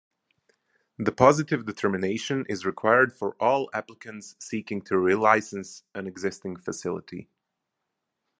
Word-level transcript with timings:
The 0.97 1.11
positive 1.11 1.63
determination 1.67 2.47
is 2.49 2.65
required 2.65 3.13
for 3.13 3.35
all 3.39 3.69
applicants 3.71 4.35
seeking 4.39 4.81
to 4.85 4.95
relicense 4.95 5.83
an 5.93 6.07
existing 6.07 6.55
facility. 6.55 7.29